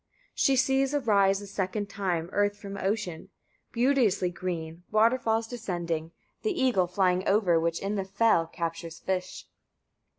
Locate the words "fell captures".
8.03-8.97